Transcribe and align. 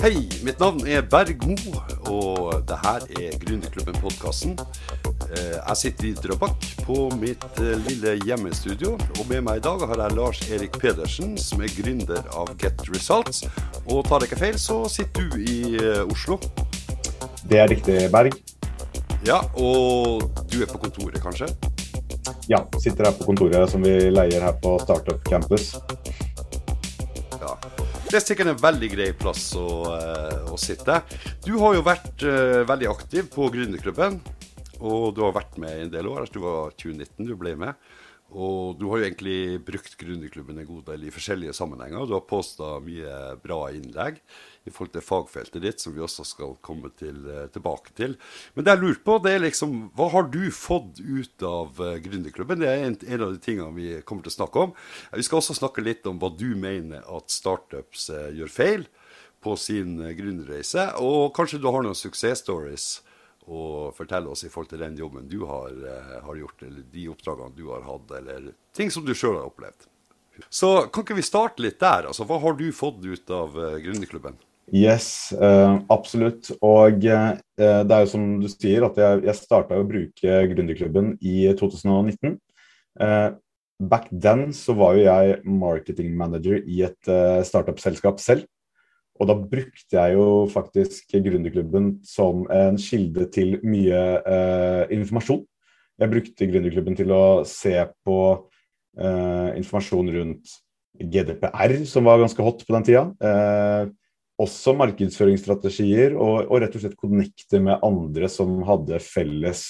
Hei, 0.00 0.22
mitt 0.40 0.56
navn 0.56 0.80
er 0.88 1.02
Berg 1.04 1.42
Mo, 1.44 1.54
og 2.08 2.62
det 2.64 2.76
her 2.80 3.02
er 3.20 3.34
Gründerklubben-podkasten. 3.42 4.54
Eh, 4.56 5.58
jeg 5.58 5.76
sitter 5.76 6.06
i 6.08 6.12
Drøbak 6.16 6.64
på 6.86 6.96
mitt 7.20 7.44
eh, 7.60 7.74
lille 7.84 8.14
hjemmestudio, 8.24 8.94
og 8.96 9.28
med 9.28 9.44
meg 9.44 9.60
i 9.60 9.64
dag 9.66 9.84
har 9.90 10.00
jeg 10.00 10.16
Lars 10.16 10.40
Erik 10.48 10.78
Pedersen, 10.80 11.36
som 11.36 11.60
er 11.60 11.74
gründer 11.76 12.24
av 12.32 12.48
Get 12.56 12.80
Results. 12.88 13.44
Og 13.90 14.00
tar 14.08 14.24
jeg 14.24 14.30
ikke 14.30 14.40
feil, 14.40 14.56
så 14.56 14.78
sitter 14.88 15.28
du 15.28 15.36
i 15.44 15.60
eh, 15.76 16.00
Oslo. 16.06 16.40
Det 17.44 17.60
er 17.60 17.68
riktig, 17.68 18.00
Berg. 18.08 18.40
Ja, 19.28 19.42
og 19.52 20.30
du 20.48 20.62
er 20.62 20.72
på 20.72 20.80
kontoret, 20.80 21.20
kanskje? 21.20 21.52
Ja, 22.48 22.64
sitter 22.80 23.10
her 23.10 23.20
på 23.20 23.28
kontoret 23.28 23.68
som 23.68 23.84
vi 23.84 23.98
leier 24.08 24.48
her 24.48 24.56
på 24.64 24.78
Startup 24.80 25.20
Campus. 25.28 25.74
Det 28.10 28.18
er 28.18 28.24
sikkert 28.24 28.48
en 28.50 28.58
veldig 28.58 28.88
grei 28.90 29.04
plass 29.14 29.52
å, 29.54 29.68
uh, 29.86 30.48
å 30.50 30.56
sitte. 30.58 30.96
Du 31.46 31.52
har 31.60 31.76
jo 31.76 31.82
vært 31.86 32.24
uh, 32.26 32.66
veldig 32.66 32.88
aktiv 32.90 33.28
på 33.30 33.46
Gründerklubben. 33.54 34.16
Og 34.80 35.12
du 35.14 35.20
har 35.22 35.36
vært 35.36 35.54
med 35.62 35.76
i 35.76 35.84
en 35.84 35.92
del 35.92 36.08
år. 36.10 36.26
Du 36.26 36.40
var 36.42 36.74
2019 36.74 37.28
du 37.28 37.36
ble 37.38 37.52
med. 37.60 37.78
Og 38.34 38.74
du 38.80 38.88
har 38.90 38.98
jo 38.98 39.06
egentlig 39.06 39.60
brukt 39.62 39.94
Gründerklubben 40.00 40.58
en 40.58 40.66
god 40.66 40.90
del 40.90 41.06
i 41.06 41.14
forskjellige 41.14 41.54
sammenhenger. 41.54 42.02
Du 42.10 42.16
har 42.16 42.26
posta 42.26 42.80
mye 42.82 43.14
bra 43.44 43.60
innlegg 43.78 44.18
i 44.68 44.72
forhold 44.72 44.92
til 44.92 45.04
fagfeltet 45.04 45.62
ditt, 45.64 45.80
som 45.80 45.94
vi 45.94 46.02
også 46.04 46.24
skal 46.28 46.56
komme 46.64 46.90
til, 46.98 47.22
eh, 47.28 47.48
tilbake 47.52 47.94
til. 47.96 48.16
Men 48.54 48.64
det 48.64 48.74
jeg 48.74 48.82
lurer 48.82 49.02
på, 49.04 49.18
det 49.24 49.32
er 49.32 49.44
liksom 49.46 49.90
Hva 49.96 50.10
har 50.12 50.28
du 50.28 50.50
fått 50.50 51.00
ut 51.00 51.42
av 51.42 51.80
uh, 51.80 51.96
Gründerklubben? 51.96 52.60
Det 52.60 52.68
er 52.68 52.84
en, 52.84 52.96
en, 53.06 53.22
av 53.22 53.32
de 53.32 53.40
tingene 53.40 53.72
vi 53.74 54.02
kommer 54.02 54.22
til 54.22 54.32
å 54.34 54.38
snakke 54.38 54.64
om. 54.66 54.74
Vi 55.16 55.24
skal 55.24 55.40
også 55.40 55.56
snakke 55.56 55.84
litt 55.84 56.06
om 56.06 56.18
hva 56.20 56.28
du 56.36 56.54
mener 56.56 57.06
at 57.08 57.32
startups 57.32 58.10
uh, 58.10 58.28
gjør 58.36 58.52
feil 58.52 58.84
på 59.40 59.56
sin 59.56 59.96
uh, 60.02 60.12
gründerreise. 60.12 60.90
Og 61.00 61.32
kanskje 61.34 61.62
du 61.62 61.70
har 61.70 61.82
noen 61.82 61.96
suksessstories 61.96 63.00
å 63.48 63.90
fortelle 63.96 64.28
oss 64.28 64.44
i 64.44 64.52
forhold 64.52 64.74
til 64.74 64.84
den 64.84 65.00
jobben 65.00 65.26
du 65.26 65.40
har, 65.48 65.72
har 66.22 66.36
gjort, 66.36 66.60
eller 66.62 66.84
de 66.92 67.06
oppdragene 67.10 67.56
du 67.56 67.64
har 67.72 67.82
hatt, 67.82 68.12
eller 68.20 68.52
ting 68.76 68.92
som 68.92 69.02
du 69.02 69.14
sjøl 69.16 69.40
har 69.40 69.48
opplevd. 69.48 69.88
Så 70.52 70.68
kan 70.92 71.02
ikke 71.02 71.16
vi 71.18 71.24
starte 71.26 71.64
litt 71.64 71.80
der? 71.80 72.06
altså 72.06 72.28
Hva 72.28 72.38
har 72.44 72.54
du 72.60 72.68
fått 72.76 73.00
ut 73.02 73.32
av 73.34 73.56
Gründerklubben? 73.82 74.38
Yes, 74.70 75.32
uh, 75.34 75.82
absolutt. 75.90 76.52
Og 76.62 77.02
uh, 77.02 77.34
det 77.58 77.90
er 77.90 78.04
jo 78.04 78.10
som 78.12 78.26
du 78.38 78.46
sier, 78.50 78.86
at 78.86 78.98
jeg, 79.00 79.24
jeg 79.26 79.38
starta 79.38 79.78
å 79.80 79.86
bruke 79.86 80.36
Gründerklubben 80.52 81.16
i 81.18 81.50
2019. 81.58 82.36
Uh, 83.00 83.06
eh, 83.06 83.28
back 83.80 84.08
then 84.12 84.50
så 84.54 84.74
var 84.78 84.96
jo 84.96 85.04
jeg 85.06 85.36
marketing 85.46 86.14
manager 86.18 86.60
i 86.62 86.82
et 86.86 87.10
startup-selskap 87.48 88.20
selv. 88.22 88.46
Og 89.20 89.28
da 89.28 89.36
brukte 89.36 89.96
jeg 89.96 90.16
jo 90.16 90.46
faktisk 90.52 91.12
Gründerklubben 91.12 91.94
som 92.06 92.46
en 92.52 92.78
kilde 92.80 93.26
til 93.32 93.58
mye 93.64 94.00
informasjon. 94.92 95.42
Jeg 96.00 96.12
brukte 96.12 96.48
Gründerklubben 96.48 96.96
til 96.96 97.12
å 97.12 97.24
se 97.48 97.74
på 98.04 98.18
informasjon 98.96 100.12
rundt 100.16 100.54
GDPR, 101.00 101.76
som 101.88 102.08
var 102.08 102.20
ganske 102.20 102.44
hot 102.44 102.64
på 102.64 102.76
den 102.76 102.88
tida 102.88 103.04
også 104.40 104.74
markedsføringsstrategier 104.78 106.16
og, 106.16 106.46
og, 106.46 106.56
rett 106.62 106.74
og 106.76 106.84
slett 106.84 106.98
connecte 107.00 107.60
med 107.62 107.82
andre 107.86 108.30
som 108.32 108.60
hadde 108.68 109.00
felles 109.04 109.64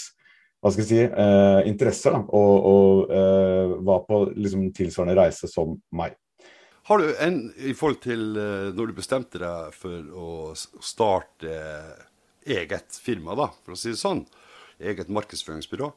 hva 0.60 0.68
skal 0.72 0.84
jeg 0.84 0.90
si, 0.90 1.04
eh, 1.08 1.68
interesser, 1.70 2.18
og, 2.36 2.66
og 2.68 3.12
eh, 3.16 3.70
var 3.86 4.02
på 4.04 4.18
liksom, 4.36 4.66
tilsvarende 4.76 5.16
reise 5.16 5.48
som 5.48 5.72
meg. 5.96 6.18
Har 6.91 7.00
du 7.00 7.14
en, 7.24 7.38
i 7.56 7.72
forhold 7.72 8.02
til 8.04 8.26
eh, 8.36 8.68
når 8.76 8.91
du 8.91 8.98
bestemte 8.98 9.41
deg 9.41 9.72
for 9.72 10.10
å 10.12 10.28
starte 10.84 11.54
eget 12.44 13.00
firma, 13.00 13.38
da, 13.38 13.48
for 13.64 13.72
å 13.72 13.80
si 13.80 13.94
det 13.94 14.02
sånn, 14.02 14.26
eget 14.80 15.08
markedsføringsbyrå. 15.12 15.91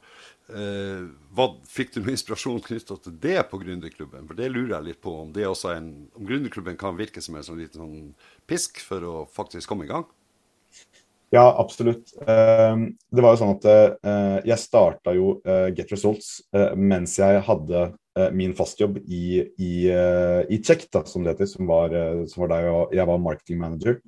Eh, 0.52 1.04
hva, 1.32 1.46
fikk 1.64 1.94
du 1.94 2.02
noe 2.02 2.12
inspirasjon 2.12 2.60
knytta 2.66 2.98
til 3.00 3.14
det 3.22 3.38
på 3.48 3.60
Gründerklubben? 3.62 4.26
For 4.28 4.36
det 4.36 4.50
lurer 4.52 4.76
jeg 4.76 4.88
litt 4.90 5.00
på. 5.04 5.14
Om 5.22 5.32
det 5.36 5.46
også 5.48 5.72
en, 5.72 5.88
om 6.18 6.28
Gründerklubben 6.28 6.76
kan 6.80 6.98
virke 6.98 7.22
som 7.24 7.38
en 7.38 7.46
sånn 7.46 7.62
liten 7.62 7.80
sånn 7.80 8.12
pisk 8.50 8.82
for 8.84 9.08
å 9.08 9.16
faktisk 9.32 9.72
komme 9.72 9.88
i 9.88 9.92
gang? 9.92 10.04
Ja, 11.34 11.48
absolutt. 11.58 12.12
Eh, 12.20 12.76
det 13.10 13.24
var 13.24 13.34
jo 13.34 13.40
sånn 13.40 13.56
at 13.56 13.68
eh, 13.72 14.38
jeg 14.52 14.60
starta 14.60 15.16
jo 15.16 15.38
eh, 15.48 15.70
Get 15.74 15.90
Results 15.94 16.36
eh, 16.54 16.76
mens 16.76 17.16
jeg 17.18 17.40
hadde 17.48 17.86
eh, 17.88 18.30
min 18.36 18.52
fastjobb 18.54 19.00
i, 19.02 19.40
i, 19.56 19.74
i 19.88 20.60
Check, 20.60 20.86
da, 20.94 21.06
som 21.08 21.24
det 21.24 21.34
heter, 21.34 21.50
som 21.50 21.66
var, 21.72 21.96
som 22.30 22.44
var 22.44 22.52
der 22.52 22.68
jeg, 22.68 22.86
jeg 23.00 23.10
var 23.10 23.24
marketing 23.24 23.64
manager. 23.64 23.98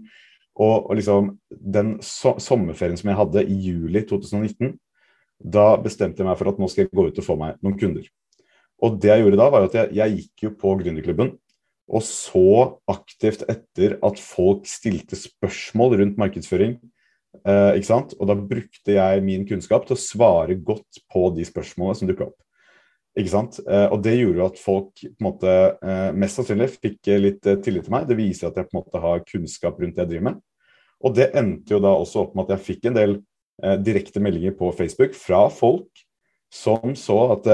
Og, 0.56 0.86
og 0.86 0.96
liksom, 0.96 1.34
den 1.50 1.96
so 2.04 2.36
sommerferien 2.40 2.96
som 3.00 3.10
jeg 3.10 3.18
hadde 3.18 3.42
i 3.48 3.56
juli 3.66 4.04
2019, 4.08 4.76
da 5.38 5.74
bestemte 5.80 6.22
jeg 6.22 6.28
meg 6.28 6.38
for 6.38 6.50
at 6.50 6.60
nå 6.60 6.68
skal 6.72 6.84
jeg 6.84 6.94
gå 6.94 7.08
ut 7.08 7.18
og 7.20 7.26
få 7.26 7.36
meg 7.40 7.58
noen 7.64 7.76
kunder. 7.80 8.06
Og 8.84 8.96
det 9.00 9.10
jeg 9.10 9.24
gjorde 9.24 9.40
da, 9.40 9.50
var 9.52 9.66
at 9.66 9.76
jeg, 9.76 9.92
jeg 9.96 10.16
gikk 10.20 10.46
jo 10.46 10.54
på 10.60 10.76
Gründerklubben 10.80 11.34
og 11.86 12.02
så 12.02 12.48
aktivt 12.90 13.44
etter 13.46 13.94
at 14.04 14.18
folk 14.18 14.66
stilte 14.66 15.18
spørsmål 15.18 16.00
rundt 16.00 16.18
markedsføring. 16.18 16.74
Eh, 17.46 17.76
ikke 17.78 17.88
sant? 17.88 18.16
Og 18.18 18.26
da 18.26 18.34
brukte 18.34 18.96
jeg 18.96 19.22
min 19.22 19.46
kunnskap 19.46 19.86
til 19.86 19.94
å 19.94 20.00
svare 20.00 20.56
godt 20.58 20.98
på 21.12 21.28
de 21.36 21.46
spørsmålene 21.46 22.00
som 22.00 22.10
dukka 22.10 22.26
opp. 22.26 22.40
Ikke 23.16 23.32
sant? 23.32 23.60
Eh, 23.64 23.86
og 23.94 24.02
det 24.04 24.16
gjorde 24.18 24.50
at 24.50 24.58
folk 24.60 24.90
på 24.98 25.14
en 25.14 25.28
måte, 25.28 25.52
eh, 25.80 26.10
mest 26.12 26.40
sannsynlig 26.40 26.68
fikk 26.74 27.12
litt 27.22 27.46
eh, 27.46 27.60
tillit 27.64 27.86
til 27.86 27.94
meg. 27.94 28.10
Det 28.10 28.18
viser 28.18 28.50
at 28.50 28.58
jeg 28.58 28.68
på 28.68 28.76
en 28.76 28.82
måte 28.82 29.04
har 29.06 29.24
kunnskap 29.30 29.78
rundt 29.80 29.96
det 29.96 30.04
jeg 30.04 30.10
driver 30.16 30.28
med. 30.32 30.42
Og 31.06 31.14
det 31.14 31.30
endte 31.38 31.76
jo 31.76 31.80
da 31.84 31.94
også 31.94 32.26
opp 32.26 32.34
med 32.36 32.48
at 32.48 32.56
jeg 32.56 32.66
fikk 32.66 32.90
en 32.90 32.98
del 32.98 33.18
direkte 33.84 34.20
meldinger 34.20 34.52
på 34.58 34.68
Facebook 34.76 35.14
fra 35.16 35.46
folk 35.52 36.04
som 36.52 36.92
så 36.96 37.16
at 37.34 37.46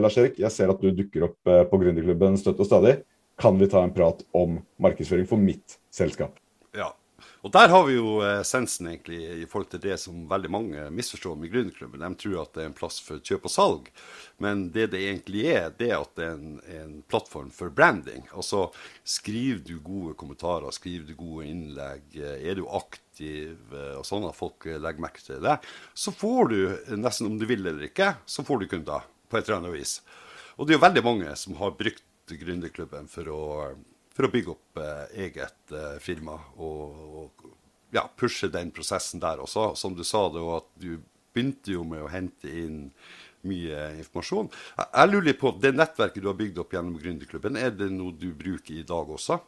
Lars 0.00 0.16
Erik, 0.18 0.38
jeg 0.40 0.52
ser 0.54 0.70
at 0.72 0.80
du 0.80 0.88
dukker 0.94 1.26
opp 1.28 1.50
på 1.70 1.80
Gründerklubben 1.82 2.38
støtt 2.40 2.62
og 2.62 2.68
stadig. 2.68 2.94
Kan 3.38 3.58
vi 3.60 3.68
ta 3.68 3.82
en 3.84 3.92
prat 3.94 4.22
om 4.34 4.56
markedsføring 4.82 5.26
for 5.28 5.42
mitt 5.42 5.76
selskap? 5.92 6.38
Ja, 6.74 6.92
og 7.46 7.52
Der 7.54 7.70
har 7.70 7.84
vi 7.86 7.94
jo 7.94 8.16
essensen 8.26 8.88
egentlig 8.90 9.20
i 9.38 9.44
forhold 9.46 9.68
til 9.70 9.82
det 9.84 10.00
som 10.02 10.24
veldig 10.26 10.48
mange 10.50 10.86
misforstår 10.90 11.36
med 11.38 11.52
Gründerklubben. 11.52 12.02
De 12.02 12.18
tror 12.18 12.40
at 12.42 12.56
det 12.56 12.64
er 12.64 12.70
en 12.72 12.74
plass 12.74 12.96
for 13.06 13.22
kjøp 13.22 13.46
og 13.46 13.52
salg, 13.54 13.90
men 14.42 14.64
det 14.74 14.88
det 14.96 15.04
egentlig 15.04 15.44
er, 15.52 15.68
det 15.78 15.92
er 15.92 16.00
at 16.00 16.18
det 16.18 16.26
er 16.26 16.34
en, 16.34 16.56
en 16.80 16.96
plattform 17.06 17.52
for 17.54 17.70
branding. 17.70 18.26
Altså 18.34 18.64
skriver 19.06 19.62
du 19.62 19.78
gode 19.78 20.16
kommentarer, 20.18 20.74
skriver 20.74 21.06
du 21.06 21.14
gode 21.14 21.46
innlegg, 21.46 22.18
er 22.18 22.58
du 22.58 22.66
aktiv 22.66 23.78
og 23.94 24.02
sånn 24.08 24.26
at 24.26 24.34
folk 24.34 24.66
legger 24.66 25.06
merke 25.06 25.22
til 25.22 25.38
det, 25.46 25.60
så 25.94 26.10
får 26.10 26.50
du, 26.50 26.60
nesten 26.98 27.30
om 27.30 27.38
du 27.38 27.46
vil 27.46 27.62
eller 27.62 27.86
ikke, 27.86 28.16
så 28.26 28.42
får 28.42 28.64
du 28.64 28.70
kunder 28.74 29.06
på 29.30 29.38
et 29.38 29.46
eller 29.46 29.62
annet 29.62 29.78
vis. 29.78 30.00
Og 30.58 30.66
det 30.66 30.74
er 30.74 30.80
jo 30.80 30.88
veldig 30.88 31.06
mange 31.14 31.38
som 31.38 31.54
har 31.62 31.78
brukt 31.78 32.02
Gründerklubben 32.26 33.06
for 33.06 33.30
å 33.30 33.42
for 34.16 34.26
å 34.26 34.32
bygge 34.32 34.54
opp 34.54 34.80
eh, 34.80 35.04
eget 35.26 35.76
eh, 35.76 35.98
firma 36.02 36.38
og, 36.56 37.04
og 37.20 37.46
ja, 37.94 38.06
pushe 38.18 38.48
den 38.52 38.72
prosessen 38.74 39.22
der 39.22 39.42
også. 39.44 39.74
Som 39.78 39.96
du 39.96 40.04
sa, 40.04 40.26
det 40.32 40.42
at 40.56 40.68
du 40.80 40.96
begynte 41.36 41.76
jo 41.76 41.84
med 41.86 42.04
å 42.04 42.10
hente 42.10 42.50
inn 42.50 42.86
mye 43.46 43.90
informasjon. 44.00 44.48
Jeg, 44.78 44.88
jeg 44.88 45.12
lurer 45.12 45.36
på, 45.38 45.52
Det 45.62 45.74
nettverket 45.76 46.24
du 46.24 46.30
har 46.30 46.38
bygd 46.38 46.62
opp 46.62 46.72
gjennom 46.74 46.96
Gründerklubben, 47.00 47.60
er 47.60 47.76
det 47.76 47.92
noe 47.94 48.14
du 48.16 48.32
bruker 48.34 48.74
i 48.80 48.86
dag 48.86 49.12
også? 49.18 49.38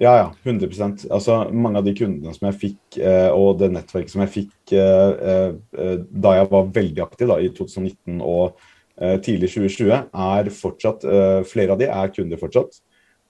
Ja, 0.00 0.12
ja. 0.16 0.28
100% 0.44 1.06
Altså, 1.12 1.38
Mange 1.52 1.80
av 1.80 1.86
de 1.86 1.94
kundene 1.96 2.34
som 2.36 2.48
jeg 2.48 2.58
fikk, 2.60 3.00
eh, 3.00 3.30
og 3.30 3.58
det 3.60 3.72
nettverket 3.74 4.12
som 4.12 4.22
jeg 4.24 4.34
fikk 4.36 4.76
eh, 4.76 5.56
eh, 5.78 5.96
da 6.10 6.36
jeg 6.38 6.52
var 6.52 6.70
veldig 6.78 7.04
aktiv 7.04 7.32
da, 7.32 7.40
i 7.40 7.50
2019 7.52 8.22
og 8.22 8.62
eh, 9.00 9.18
tidlig 9.24 9.52
2020, 9.52 10.08
er 10.28 10.54
fortsatt 10.56 11.06
Flere 11.48 11.74
av 11.76 11.82
de 11.82 11.90
er 11.90 12.14
kunder 12.14 12.40
fortsatt. 12.40 12.80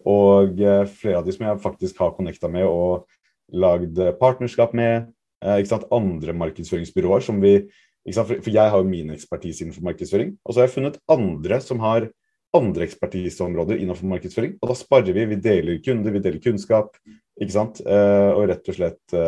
Og 0.09 0.61
eh, 0.61 0.85
flere 0.89 1.21
av 1.21 1.27
de 1.27 1.35
som 1.35 1.47
jeg 1.47 1.63
faktisk 1.63 2.01
har 2.03 2.15
connecta 2.17 2.51
med 2.53 2.67
og 2.69 3.07
lagd 3.53 3.99
partnerskap 4.21 4.75
med. 4.77 5.11
Eh, 5.45 5.63
sant? 5.69 5.89
Andre 5.95 6.35
markedsføringsbyråer 6.45 7.25
som 7.25 7.41
vi 7.43 7.63
For 8.03 8.51
jeg 8.51 8.71
har 8.71 8.81
jo 8.81 8.89
min 8.89 9.13
ekspertise 9.15 9.63
innenfor 9.63 9.85
markedsføring. 9.87 10.33
Og 10.43 10.53
så 10.53 10.61
har 10.61 10.67
jeg 10.67 10.75
funnet 10.75 10.99
andre 11.07 11.61
som 11.63 11.79
har 11.85 12.09
andre 12.53 12.83
ekspertiseområder 12.89 13.79
innenfor 13.79 14.09
markedsføring. 14.11 14.57
Og 14.59 14.73
da 14.73 14.75
sparer 14.75 15.15
vi, 15.15 15.29
vi 15.31 15.39
deler 15.39 15.79
kunder, 15.85 16.11
vi 16.11 16.25
deler 16.25 16.43
kunnskap. 16.43 16.99
ikke 17.39 17.55
sant? 17.55 17.79
Eh, 17.87 18.31
og 18.35 18.49
rett 18.51 18.67
og 18.69 18.75
slett 18.75 19.19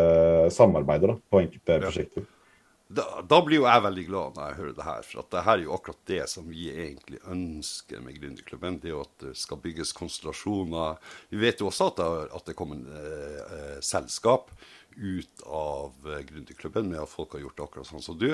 samarbeider 0.53 1.15
da, 1.15 1.21
på 1.31 1.45
enkelte 1.45 1.79
prosjekter 1.87 2.27
da, 2.89 3.05
da, 3.25 3.39
blir 3.41 3.63
jo 3.63 3.65
jeg 3.65 3.83
veldig 3.87 4.03
glad 4.11 4.37
når 4.37 4.49
jeg 4.49 4.57
hører 4.59 4.75
det 4.77 4.87
her. 4.87 5.07
For 5.09 5.23
at 5.23 5.31
det 5.33 5.43
her 5.47 5.57
er 5.57 5.65
jo 5.65 5.75
akkurat 5.77 6.01
det 6.11 6.21
som 6.31 6.49
vi 6.51 6.67
egentlig 6.69 7.21
ønsker 7.33 8.03
med 8.05 8.19
Gründerklubben. 8.19 8.79
Det 8.83 8.91
er 8.91 8.95
jo 8.95 9.05
at 9.07 9.15
det 9.25 9.33
skal 9.41 9.61
bygges 9.65 9.95
konstellasjoner. 9.97 11.01
Vi 11.33 11.41
vet 11.41 11.63
jo 11.63 11.71
også 11.71 11.89
at 11.91 12.03
det, 12.03 12.11
at 12.37 12.51
det 12.51 12.57
kommer 12.59 12.85
eh, 12.85 13.41
eh, 13.57 13.79
selskap 13.85 14.53
ut 14.95 15.47
av 15.49 16.13
eh, 16.13 16.23
Gründerklubben 16.29 16.93
med 16.93 17.01
at 17.03 17.11
folk 17.11 17.35
har 17.35 17.47
gjort 17.47 17.57
det 17.59 17.67
akkurat 17.69 17.91
sånn 17.91 18.05
som 18.05 18.21
du. 18.21 18.31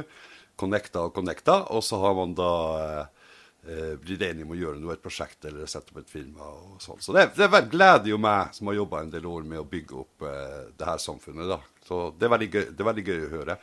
Connecta 0.61 1.07
og 1.07 1.15
connecta. 1.17 1.63
Og 1.71 1.87
så 1.87 2.03
har 2.03 2.19
man 2.19 2.35
da 2.39 2.53
eh, 2.81 3.20
eh, 3.67 3.97
blir 4.01 4.23
enige 4.23 4.47
om 4.47 4.55
å 4.55 4.61
gjøre 4.61 4.81
noe, 4.83 4.95
et 4.97 5.03
prosjekt 5.03 5.45
eller 5.49 5.69
sette 5.71 5.93
opp 5.93 6.03
et 6.03 6.13
firma. 6.13 6.47
og 6.47 6.85
sånn. 6.85 7.01
Så 7.03 7.17
det, 7.17 7.31
det 7.39 7.65
gleder 7.73 8.13
jo 8.13 8.21
meg 8.21 8.55
som 8.57 8.71
har 8.71 8.79
jobba 8.81 9.03
en 9.05 9.13
del 9.13 9.27
år 9.31 9.49
med 9.49 9.63
å 9.63 9.69
bygge 9.69 9.99
opp 10.05 10.29
eh, 10.29 10.63
det 10.77 10.89
her 10.89 11.03
samfunnet. 11.03 11.51
da. 11.51 11.61
Så 11.87 12.03
det 12.19 12.31
er, 12.31 12.47
gøy, 12.47 12.65
det 12.71 12.85
er 12.85 12.91
veldig 12.93 13.07
gøy 13.09 13.27
å 13.27 13.35
høre. 13.35 13.59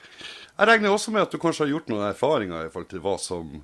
Jeg 0.58 0.72
regner 0.72 0.94
også 0.94 1.16
med 1.16 1.28
at 1.28 1.34
du 1.34 1.42
kanskje 1.42 1.66
har 1.66 1.76
gjort 1.76 1.92
noen 1.94 2.10
erfaringer 2.10 2.68
i 2.68 2.72
forhold 2.74 2.92
til 2.94 3.04
hva 3.06 3.18
som 3.22 3.58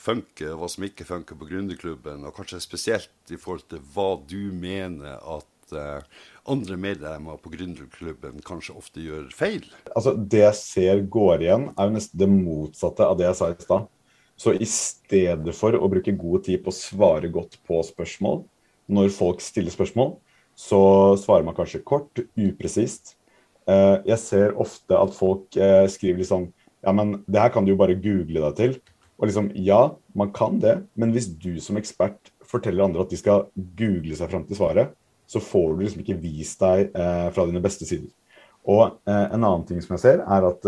funker, 0.00 0.54
og 0.54 0.62
hva 0.62 0.72
som 0.72 0.86
ikke 0.86 1.06
funker 1.08 1.38
på 1.38 1.48
Gründerklubben, 1.50 2.24
og 2.24 2.36
kanskje 2.36 2.62
spesielt 2.64 3.32
i 3.32 3.38
forhold 3.40 3.66
til 3.70 3.82
hva 3.94 4.14
du 4.28 4.52
mener 4.56 5.18
at 5.18 5.74
uh, 5.76 6.00
andre 6.50 6.78
medlemmer 6.80 7.40
på 7.42 7.52
Gründerklubben 7.52 8.40
kanskje 8.46 8.76
ofte 8.80 9.04
gjør 9.04 9.28
feil? 9.36 9.66
Altså, 9.92 10.14
Det 10.16 10.42
jeg 10.46 10.58
ser 10.58 11.02
går 11.04 11.44
igjen, 11.44 11.68
er 11.76 11.88
jo 11.88 11.96
nesten 11.98 12.22
det 12.22 12.30
motsatte 12.32 13.06
av 13.06 13.18
det 13.20 13.28
jeg 13.28 13.40
sa 13.40 13.50
i 13.52 13.58
stad. 13.60 13.90
Så 14.40 14.54
i 14.56 14.66
stedet 14.68 15.52
for 15.56 15.76
å 15.76 15.88
bruke 15.92 16.16
god 16.16 16.46
tid 16.46 16.62
på 16.64 16.72
å 16.72 16.76
svare 16.76 17.28
godt 17.32 17.58
på 17.68 17.82
spørsmål, 17.84 18.40
når 18.90 19.12
folk 19.12 19.42
stiller 19.44 19.72
spørsmål, 19.74 20.14
så 20.56 20.80
svarer 21.20 21.44
man 21.44 21.56
kanskje 21.56 21.82
kort, 21.84 22.22
upresist. 22.40 23.14
Eh, 23.68 23.98
jeg 24.08 24.20
ser 24.22 24.56
ofte 24.60 24.96
at 24.96 25.12
folk 25.16 25.56
eh, 25.60 25.84
skriver 25.92 26.22
liksom 26.22 26.48
Ja, 26.80 26.94
men 26.96 27.18
det 27.28 27.42
her 27.42 27.52
kan 27.52 27.66
du 27.66 27.74
jo 27.74 27.80
bare 27.80 27.98
google 28.00 28.40
deg 28.46 28.56
til. 28.56 28.78
Og 29.20 29.28
liksom, 29.28 29.50
ja, 29.60 29.82
man 30.16 30.30
kan 30.32 30.56
det, 30.62 30.78
men 30.96 31.12
hvis 31.12 31.28
du 31.28 31.60
som 31.60 31.76
ekspert 31.76 32.32
forteller 32.48 32.86
andre 32.86 33.04
at 33.04 33.12
de 33.12 33.18
skal 33.20 33.50
google 33.76 34.16
seg 34.16 34.32
fram 34.32 34.46
til 34.48 34.56
svaret, 34.56 34.94
så 35.28 35.42
får 35.44 35.74
du 35.74 35.84
liksom 35.84 36.00
ikke 36.00 36.16
vist 36.22 36.64
deg 36.64 36.96
eh, 36.96 37.26
fra 37.36 37.44
dine 37.44 37.60
beste 37.60 37.84
sider. 37.84 38.08
Og 38.64 38.96
en 39.08 39.44
annen 39.44 39.66
ting 39.68 39.84
som 39.84 39.94
jeg 39.96 40.02
ser, 40.02 40.24
er 40.24 40.44
at 40.48 40.66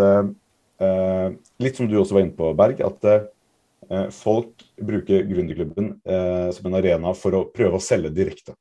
Litt 1.63 1.77
som 1.79 1.87
du 1.87 1.93
også 2.01 2.17
var 2.17 2.25
inne 2.25 2.35
på, 2.35 2.49
Berg, 2.59 2.81
at 2.83 3.05
folk 4.15 4.63
bruker 4.81 5.27
Gründerklubben 5.29 5.95
eh, 6.05 6.49
som 6.55 6.69
en 6.69 6.79
arena 6.79 7.13
for 7.19 7.37
å 7.37 7.47
prøve 7.53 7.79
å 7.79 7.83
selge 7.83 8.13
direkte. 8.15 8.55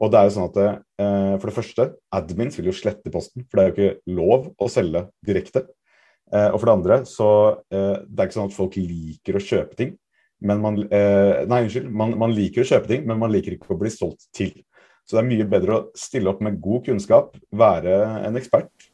Og 0.00 0.12
det 0.12 0.20
er 0.20 0.28
jo 0.28 0.32
sånn 0.32 0.46
at 0.48 0.56
For 1.42 1.50
det 1.50 1.52
første, 1.52 1.84
admins 2.16 2.54
vil 2.56 2.70
jo 2.70 2.72
slette 2.72 3.10
posten, 3.12 3.44
for 3.44 3.58
det 3.58 3.62
er 3.62 3.68
jo 3.68 3.74
ikke 3.74 4.14
lov 4.16 4.46
å 4.56 4.68
selge 4.72 5.02
direkte. 5.26 5.66
Eh, 6.30 6.48
og 6.52 6.60
for 6.60 6.68
det 6.68 6.76
andre, 6.76 6.98
så 7.08 7.28
eh, 7.74 7.96
det 8.06 8.22
er 8.22 8.28
ikke 8.28 8.38
sånn 8.38 8.50
at 8.52 8.56
folk 8.56 8.76
liker 8.78 9.36
å 9.36 9.44
kjøpe 9.44 9.78
ting. 9.78 9.96
Men 10.40 10.62
man, 10.62 10.78
eh, 10.86 11.42
nei, 11.50 11.64
unnskyld. 11.66 11.90
Man, 11.90 12.14
man, 12.20 12.34
liker 12.36 12.64
å 12.64 12.70
kjøpe 12.70 12.90
ting, 12.92 13.02
men 13.08 13.18
man 13.20 13.32
liker 13.34 13.56
ikke 13.56 13.74
å 13.74 13.80
bli 13.80 13.90
solgt 13.92 14.28
til. 14.36 14.54
Så 15.04 15.16
det 15.16 15.24
er 15.24 15.30
mye 15.32 15.48
bedre 15.50 15.76
å 15.76 15.84
stille 15.98 16.30
opp 16.30 16.40
med 16.44 16.60
god 16.62 16.86
kunnskap, 16.86 17.34
være 17.50 17.98
en 18.28 18.38
ekspert 18.38 18.70
Eh, 18.70 18.89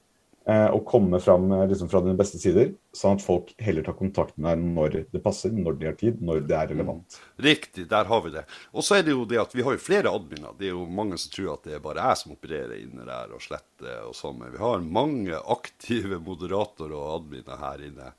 og 0.46 0.84
komme 0.86 1.18
fram 1.18 1.48
eh, 1.52 1.64
liksom, 1.72 1.88
fra 1.90 2.00
dine 2.04 2.14
beste 2.18 2.38
sider, 2.38 2.68
sånn 2.94 3.16
at 3.18 3.24
folk 3.24 3.48
heller 3.58 3.82
tar 3.82 3.96
kontakt 3.98 4.36
med 4.38 4.60
deg 4.60 4.76
når 4.76 4.96
det 5.10 5.22
passer, 5.24 5.50
når 5.50 5.78
de 5.80 5.88
har 5.88 5.96
tid, 5.98 6.20
når 6.22 6.44
det 6.46 6.54
er 6.54 6.70
relevant. 6.70 7.16
Mm. 7.16 7.40
Riktig, 7.48 7.86
der 7.90 8.06
har 8.06 8.22
vi 8.22 8.30
det. 8.36 8.44
Og 8.70 8.86
så 8.86 8.98
er 8.98 9.02
det 9.06 9.16
jo 9.16 9.24
det 9.26 9.40
at 9.42 9.56
vi 9.56 9.64
har 9.66 9.74
jo 9.74 9.82
flere 9.82 10.12
adminer. 10.14 10.54
Det 10.58 10.68
er 10.68 10.76
jo 10.76 10.84
mange 10.86 11.18
som 11.18 11.32
tror 11.34 11.56
at 11.56 11.66
det 11.66 11.74
er 11.74 11.82
bare 11.82 12.06
jeg 12.06 12.20
som 12.22 12.36
opererer 12.36 12.76
inne 12.78 13.08
der 13.08 13.34
og 13.34 13.42
sletter 13.42 14.06
og 14.06 14.14
sånn. 14.14 14.38
Men 14.38 14.54
vi 14.54 14.62
har 14.62 14.86
mange 15.00 15.42
aktive 15.56 16.20
moderatorer 16.22 16.94
og 16.94 17.10
adminer 17.16 17.60
her 17.64 17.82
inne. 17.88 18.12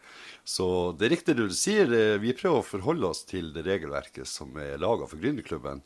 Så 0.44 0.68
det 1.00 1.08
er 1.08 1.16
riktig 1.16 1.38
det 1.40 1.48
du 1.48 1.56
sier. 1.56 1.88
Eh, 1.96 2.20
vi 2.20 2.36
prøver 2.36 2.60
å 2.60 2.70
forholde 2.76 3.08
oss 3.14 3.24
til 3.30 3.54
det 3.56 3.64
regelverket 3.70 4.28
som 4.28 4.52
er 4.60 4.76
laga 4.84 5.08
for 5.08 5.24
Gründerklubben. 5.24 5.86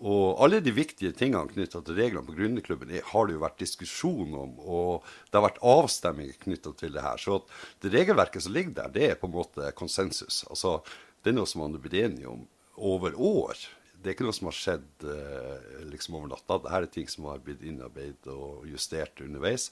Og 0.00 0.38
alle 0.40 0.62
de 0.64 0.72
viktige 0.72 1.12
tingene 1.16 1.50
knytta 1.50 1.82
til 1.84 1.98
reglene 1.98 2.24
på 2.24 2.36
Gründerklubben 2.36 2.92
har 3.10 3.26
det 3.28 3.34
jo 3.34 3.42
vært 3.42 3.60
diskusjon 3.60 4.32
om, 4.32 4.54
og 4.60 5.10
det 5.28 5.36
har 5.36 5.44
vært 5.44 5.60
avstemminger 5.60 6.38
knytta 6.40 6.72
til 6.80 6.94
det 6.94 7.04
her. 7.04 7.20
Så 7.20 7.42
det 7.84 7.92
regelverket 7.92 8.46
som 8.46 8.54
ligger 8.56 8.78
der, 8.78 8.94
det 8.94 9.10
er 9.10 9.20
på 9.20 9.28
en 9.28 9.36
måte 9.36 9.68
konsensus. 9.76 10.40
Altså, 10.48 10.78
det 11.20 11.32
er 11.32 11.36
noe 11.36 11.50
som 11.50 11.60
man 11.64 11.76
har 11.76 11.84
blitt 11.84 12.00
enige 12.00 12.32
om 12.32 12.46
over 12.80 13.12
år. 13.20 13.60
Det 14.00 14.08
er 14.08 14.14
ikke 14.16 14.24
noe 14.24 14.36
som 14.36 14.48
har 14.48 14.56
skjedd 14.56 15.04
eh, 15.12 15.82
liksom 15.90 16.16
over 16.16 16.30
natta. 16.30 16.56
Dette 16.56 16.78
er 16.78 16.86
ting 16.94 17.10
som 17.12 17.26
har 17.28 17.42
blitt 17.44 17.66
innarbeidet 17.68 18.32
og 18.32 18.64
justert 18.70 19.20
underveis. 19.20 19.68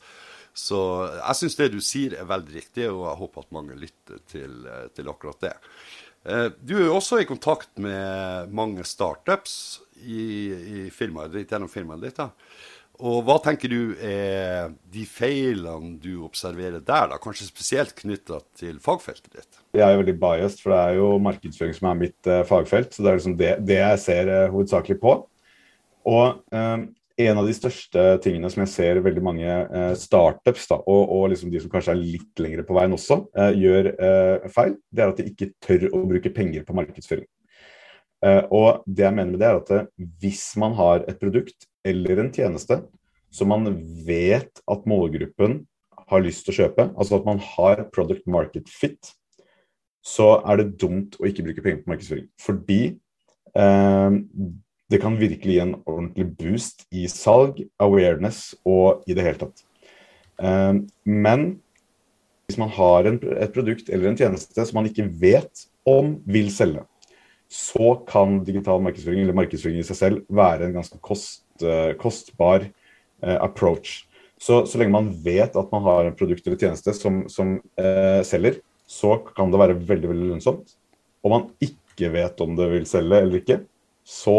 Så 0.53 0.81
jeg 1.15 1.39
syns 1.39 1.57
det 1.57 1.71
du 1.73 1.79
sier 1.81 2.19
er 2.19 2.29
veldig 2.29 2.53
riktig, 2.53 2.91
og 2.93 3.07
jeg 3.07 3.21
håper 3.23 3.47
at 3.47 3.57
mange 3.57 3.79
lytter 3.81 4.21
til, 4.29 4.61
eh, 4.69 4.91
til 4.93 5.09
akkurat 5.09 5.41
det. 5.47 5.55
Eh, 6.27 6.49
du 6.61 6.79
er 6.81 6.91
også 6.93 7.21
i 7.23 7.29
kontakt 7.29 7.71
med 7.81 8.51
mange 8.55 8.87
startups 8.87 9.55
i, 10.03 10.25
i 10.55 10.89
firmaet 10.95 11.35
ditt, 11.35 11.53
gjennom 11.53 11.71
firmaet 11.71 12.09
ditt. 12.09 12.19
da. 12.19 12.31
Og 12.99 13.23
hva 13.29 13.37
tenker 13.39 13.71
du 13.71 13.95
er 14.03 14.73
de 14.91 15.05
feilene 15.07 15.95
du 16.03 16.25
observerer 16.27 16.83
der, 16.83 17.13
da? 17.13 17.19
Kanskje 17.23 17.47
spesielt 17.47 17.95
knytta 18.01 18.41
til 18.59 18.81
fagfeltet 18.83 19.31
ditt? 19.37 19.61
Jeg 19.79 19.87
er 19.87 20.01
veldig 20.01 20.17
biased, 20.19 20.65
for 20.65 20.75
det 20.75 20.81
er 20.83 20.99
jo 20.99 21.13
markedsføring 21.23 21.77
som 21.77 21.93
er 21.93 22.01
mitt 22.01 22.31
uh, 22.31 22.43
fagfelt. 22.49 22.91
Så 22.91 23.05
det 23.05 23.13
er 23.13 23.21
liksom 23.21 23.37
det, 23.39 23.53
det 23.69 23.79
jeg 23.79 24.01
ser 24.03 24.33
uh, 24.33 24.49
hovedsakelig 24.51 24.99
på. 25.05 25.15
Og 26.09 26.43
en 27.19 27.41
av 27.41 27.49
de 27.49 27.55
største 27.57 28.05
tingene 28.23 28.51
som 28.53 28.63
jeg 28.63 28.73
ser 28.73 29.01
veldig 29.03 29.25
mange 29.25 29.49
eh, 29.49 29.95
startups, 29.99 30.69
da, 30.71 30.79
og, 30.81 31.15
og 31.17 31.25
liksom 31.33 31.51
de 31.51 31.63
som 31.63 31.73
kanskje 31.73 31.97
er 31.97 32.05
litt 32.05 32.45
lengre 32.45 32.67
på 32.67 32.77
veien 32.77 32.95
også, 32.95 33.23
gjør 33.59 33.91
feil, 34.55 34.77
det 34.95 35.05
er 35.05 35.13
at 35.13 35.19
de 35.19 35.27
ikke 35.33 35.51
tør 35.65 35.89
å 35.93 36.05
bruke 36.11 36.33
penger 36.35 36.67
på 36.69 36.77
markedsføring. 36.79 37.27
Uh, 38.19 38.43
og 38.51 38.87
det 38.87 39.05
jeg 39.07 39.15
mener 39.15 39.31
med 39.31 39.39
det 39.39 39.47
er 39.47 39.59
at 39.61 39.69
uh, 39.71 40.07
Hvis 40.19 40.57
man 40.59 40.73
har 40.75 41.05
et 41.07 41.21
produkt 41.21 41.69
eller 41.87 42.19
en 42.19 42.33
tjeneste 42.35 42.81
som 43.31 43.53
man 43.53 43.69
vet 44.09 44.59
at 44.67 44.89
målgruppen 44.91 45.61
har 46.09 46.25
lyst 46.25 46.47
til 46.47 46.55
å 46.55 46.57
kjøpe, 46.63 46.89
altså 46.97 47.19
at 47.19 47.27
man 47.29 47.39
har 47.45 47.85
product 47.93 48.25
market 48.27 48.71
fit, 48.73 49.11
så 50.01 50.39
er 50.49 50.63
det 50.63 50.79
dumt 50.81 51.19
å 51.21 51.29
ikke 51.29 51.45
bruke 51.45 51.63
penger 51.63 51.83
på 51.85 51.93
markedsføring. 51.93 52.27
Fordi 52.41 52.81
uh, 53.53 54.17
det 54.89 55.01
kan 55.03 55.19
virkelig 55.21 55.55
gi 55.55 55.63
en 55.63 55.75
ordentlig 55.85 56.27
boost 56.39 56.87
i 56.95 57.07
salg, 57.13 57.61
awareness 57.83 58.55
og 58.65 59.05
i 59.09 59.17
det 59.17 59.25
hele 59.27 59.41
tatt. 59.43 59.65
men 61.05 61.59
hvis 62.49 62.57
man 62.57 62.71
har 62.73 63.05
et 63.05 63.53
produkt 63.53 63.91
eller 63.93 64.09
en 64.09 64.17
tjeneste 64.17 64.65
som 64.65 64.79
man 64.79 64.87
ikke 64.89 65.05
vet 65.21 65.67
om 65.85 66.15
vil 66.25 66.49
selge, 66.49 66.85
så 67.49 67.95
kan 68.09 68.43
digital 68.45 68.81
markedsføring 68.85 69.25
eller 69.25 69.37
markedsføring 69.37 69.81
i 69.81 69.85
seg 69.85 69.99
selv 69.99 70.23
være 70.33 70.65
en 70.65 70.77
ganske 70.79 70.97
kost, 71.05 71.43
uh, 71.65 71.93
kostbar 72.01 72.65
uh, 72.65 73.37
approach. 73.41 74.05
Så, 74.39 74.63
så, 74.65 74.79
lenge 74.79 74.95
man 74.95 75.11
vet 75.25 75.57
at 75.59 75.73
man 75.75 75.85
har 75.85 76.07
en 76.07 76.17
produkt 76.17 76.47
eller 76.47 76.61
tjeneste 76.61 76.93
som, 76.95 77.25
som 77.27 77.57
eh, 77.75 78.21
selger, 78.23 78.61
så 78.87 79.17
kan 79.35 79.51
det 79.51 79.59
være 79.59 79.75
veldig 79.89 80.11
veldig 80.13 80.29
lønnsomt. 80.29 80.77
Om 81.27 81.35
man 81.35 81.49
ikke 81.59 82.13
vet 82.13 82.39
om 82.45 82.53
det 82.55 82.69
vil 82.71 82.87
selge 82.87 83.19
eller 83.19 83.41
ikke, 83.41 83.57
så 84.07 84.37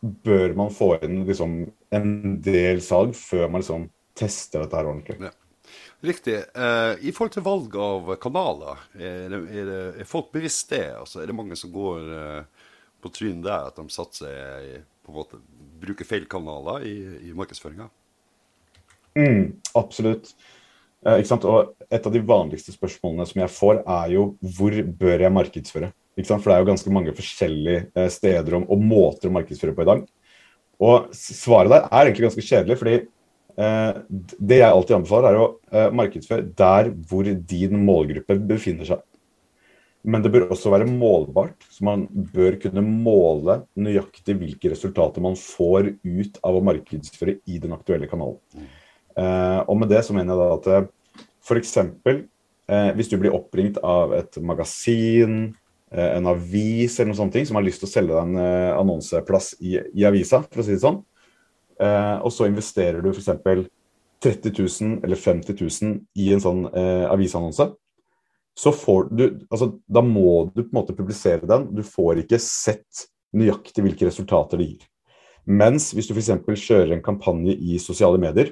bør 0.00 0.54
man 0.58 0.72
få 0.74 0.94
inn 1.02 1.22
liksom, 1.26 1.60
en 1.94 2.16
del 2.44 2.82
salg 2.84 3.16
før 3.18 3.48
man 3.50 3.62
liksom, 3.62 3.88
tester 4.18 4.64
dette 4.64 4.78
her 4.78 4.90
ordentlig. 4.90 5.18
Ja. 5.28 5.34
Riktig. 6.00 6.36
Eh, 6.54 6.92
I 7.08 7.12
forhold 7.14 7.34
til 7.34 7.46
valg 7.46 7.74
av 7.82 8.12
kanaler, 8.22 8.84
er, 8.94 9.34
er, 9.34 9.70
er, 9.98 10.06
folk 10.06 10.30
bevisst 10.34 10.70
det? 10.70 10.86
Altså, 10.94 11.22
er 11.22 11.30
det 11.30 11.36
mange 11.36 11.58
som 11.58 11.72
går 11.74 12.12
eh, 12.14 12.68
på 13.02 13.10
trynet 13.14 13.46
der, 13.46 13.66
at 13.70 13.78
de 13.78 13.90
satser 13.90 14.84
på 15.02 15.12
en 15.12 15.18
måte, 15.18 15.40
bruker 15.82 16.06
feil 16.06 16.28
kanaler 16.30 16.86
i, 16.86 16.94
i 17.30 17.34
markedsføringa? 17.36 17.88
Mm, 19.18 19.58
absolutt. 19.78 20.30
Eh, 21.06 21.22
og 21.38 21.74
et 21.90 22.06
av 22.06 22.14
de 22.14 22.22
vanligste 22.26 22.74
spørsmålene 22.74 23.26
som 23.26 23.42
jeg 23.42 23.54
får, 23.54 23.82
er 23.82 24.14
jo 24.14 24.28
hvor 24.56 24.78
bør 25.02 25.26
jeg 25.26 25.34
markedsføre? 25.34 25.90
For 26.18 26.50
det 26.50 26.56
er 26.56 26.64
jo 26.64 26.70
ganske 26.72 26.94
mange 26.94 27.14
forskjellige 27.14 27.84
eh, 27.94 28.08
steder 28.10 28.58
og, 28.58 28.66
og 28.74 28.82
måter 28.82 29.30
å 29.30 29.36
markedsføre 29.36 29.76
på 29.76 29.84
i 29.84 29.90
dag. 29.92 30.02
Og 30.78 31.14
svaret 31.14 31.72
der 31.72 31.86
er 31.86 32.04
egentlig 32.06 32.28
ganske 32.28 32.44
kjedelig, 32.46 32.78
fordi 32.80 32.98
Eh, 33.58 33.94
det 34.38 34.60
jeg 34.60 34.70
alltid 34.70 35.00
anbefaler, 35.00 35.34
er 35.34 35.42
å 35.42 35.46
eh, 35.72 35.88
markedsføre 35.98 36.46
der 36.58 36.92
hvor 37.10 37.26
din 37.26 37.80
målgruppe 37.82 38.36
befinner 38.46 38.86
seg. 38.86 39.02
Men 40.08 40.22
det 40.22 40.30
bør 40.30 40.52
også 40.54 40.70
være 40.70 40.86
målbart, 40.86 41.66
så 41.74 41.82
man 41.88 42.04
bør 42.08 42.54
kunne 42.62 42.84
måle 42.86 43.58
nøyaktig 43.74 44.36
hvilke 44.38 44.70
resultater 44.70 45.24
man 45.24 45.34
får 45.36 45.90
ut 46.06 46.38
av 46.46 46.54
å 46.54 46.62
markedsføre 46.68 47.40
i 47.50 47.58
den 47.64 47.74
aktuelle 47.74 48.06
kanalen. 48.10 48.38
Eh, 49.18 49.60
og 49.66 49.74
med 49.80 49.90
det 49.90 50.04
så 50.06 50.14
mener 50.14 50.38
jeg 50.38 50.38
da 50.38 50.78
at 50.78 50.92
f.eks. 51.48 51.74
hvis 52.94 53.10
du 53.10 53.16
blir 53.18 53.34
oppringt 53.34 53.80
av 53.82 54.12
et 54.14 54.38
magasin, 54.44 55.48
en 55.90 56.26
avis 56.28 56.98
eller 56.98 57.12
noe 57.12 57.16
sånt 57.16 57.36
som 57.48 57.56
har 57.56 57.64
lyst 57.64 57.80
til 57.80 57.88
å 57.88 57.90
selge 57.90 58.12
deg 58.12 58.26
en 58.28 58.76
annonseplass 58.76 59.54
i, 59.64 59.78
i 59.96 60.04
avisa, 60.04 60.42
for 60.44 60.60
å 60.60 60.66
si 60.66 60.74
det 60.74 60.82
sånn, 60.82 60.98
eh, 61.80 62.16
og 62.20 62.32
så 62.34 62.48
investerer 62.48 63.00
du 63.04 63.10
f.eks. 63.14 63.68
30 64.20 64.50
000 64.82 65.04
eller 65.06 65.16
50 65.16 65.54
000 65.60 65.98
i 66.18 66.32
en 66.34 66.42
sånn 66.42 66.64
eh, 66.72 67.06
avisannonse, 67.10 67.68
så 68.58 68.72
får 68.74 69.08
du 69.14 69.24
altså, 69.50 69.70
Da 69.86 70.02
må 70.02 70.48
du 70.50 70.64
på 70.64 70.72
en 70.72 70.78
måte 70.80 70.96
publisere 70.96 71.46
den. 71.46 71.68
Du 71.70 71.84
får 71.86 72.24
ikke 72.24 72.40
sett 72.42 73.04
nøyaktig 73.36 73.84
hvilke 73.84 74.08
resultater 74.08 74.58
det 74.58 74.72
gir. 74.72 74.88
Mens 75.46 75.92
hvis 75.94 76.10
du 76.10 76.16
f.eks. 76.16 76.32
kjører 76.64 76.96
en 76.96 77.04
kampanje 77.04 77.54
i 77.54 77.78
sosiale 77.80 78.18
medier, 78.20 78.50